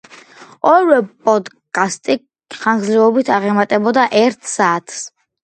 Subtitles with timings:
[0.69, 0.95] ორივე
[1.27, 2.15] პოდკასტი
[2.63, 4.99] ხანგრძლივობით აღემატებოდა ერთ საათს.